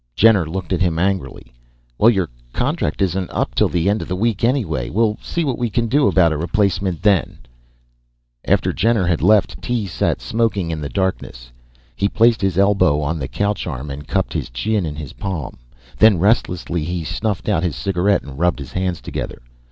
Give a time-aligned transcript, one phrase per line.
[0.15, 1.53] Jenner looked at him angrily.
[1.99, 4.89] "Well, your contract isn't up till the end of the week anyway.
[4.89, 7.37] We'll see what we can do about a replacement then."
[8.43, 11.51] After Jenner had left, Tee sat smoking in the darkness.
[11.95, 15.59] He placed his elbow on the couch arm and cupped his chin in his palm.
[15.99, 19.43] Then restlessly, he snuffed out his cigarette and rubbed his hands together.